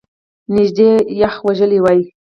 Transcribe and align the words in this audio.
نژدې 0.55 0.89
یخ 1.21 1.35
وژلی 1.47 1.79
وای! 1.81 1.99